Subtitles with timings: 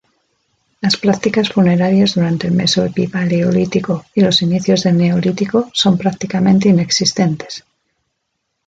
[0.79, 7.63] Las prácticas funerarias durante el Meso-epipaleolítico y los inicios del Neolítico son prácticamente inexistentes.